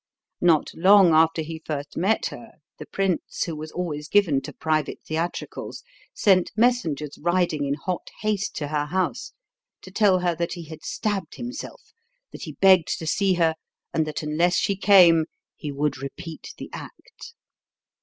Not 0.41 0.71
long 0.73 1.13
after 1.13 1.43
he 1.43 1.61
first 1.63 1.95
met 1.95 2.25
her 2.33 2.53
the 2.79 2.87
prince, 2.87 3.43
who 3.43 3.55
was 3.55 3.71
always 3.71 4.07
given 4.07 4.41
to 4.41 4.51
private 4.51 4.97
theatricals, 5.07 5.83
sent 6.11 6.49
messengers 6.57 7.19
riding 7.19 7.65
in 7.65 7.75
hot 7.75 8.07
haste 8.21 8.55
to 8.55 8.69
her 8.69 8.87
house 8.87 9.33
to 9.83 9.91
tell 9.91 10.17
her 10.21 10.33
that 10.37 10.53
he 10.53 10.63
had 10.63 10.83
stabbed 10.83 11.35
himself, 11.35 11.93
that 12.31 12.45
he 12.45 12.53
begged 12.53 12.97
to 12.97 13.05
see 13.05 13.33
her, 13.35 13.53
and 13.93 14.07
that 14.07 14.23
unless 14.23 14.55
she 14.55 14.75
came 14.75 15.25
he 15.55 15.71
would 15.71 15.99
repeat 16.01 16.55
the 16.57 16.71
act. 16.73 17.35